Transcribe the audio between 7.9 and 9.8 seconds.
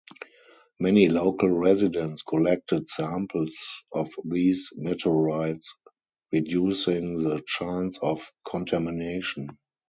of contamination.